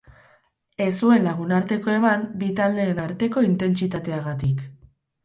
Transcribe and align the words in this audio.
Ez 0.85 0.93
zuen 1.01 1.27
lagunarteko 1.27 1.91
eman, 1.97 2.23
bi 2.45 2.49
taldeen 2.61 3.03
arteko 3.05 3.45
intentsitateagatik. 3.49 4.65